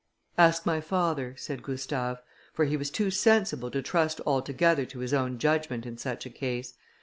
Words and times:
"Ask 0.39 0.65
my 0.65 0.81
father," 0.81 1.35
said 1.37 1.61
Gustave; 1.61 2.21
for 2.53 2.65
he 2.65 2.75
was 2.75 2.89
too 2.89 3.11
sensible 3.11 3.69
to 3.69 3.83
trust 3.83 4.19
altogether 4.25 4.83
to 4.87 4.97
his 4.97 5.13
own 5.13 5.37
judgment 5.37 5.85
in 5.85 5.95
such 5.99 6.25
a 6.25 6.31
case. 6.31 6.73